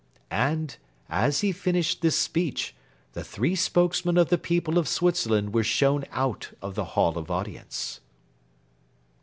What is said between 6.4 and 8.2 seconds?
of the Hall of Audience.